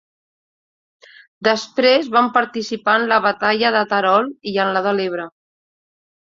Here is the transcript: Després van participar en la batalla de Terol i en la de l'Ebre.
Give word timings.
Després 1.47 2.09
van 2.17 2.31
participar 2.39 2.97
en 3.03 3.07
la 3.13 3.21
batalla 3.29 3.73
de 3.79 3.85
Terol 3.95 4.35
i 4.55 4.57
en 4.67 4.75
la 4.81 4.87
de 4.91 4.99
l'Ebre. 5.01 5.31